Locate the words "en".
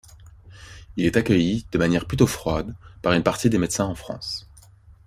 3.85-3.93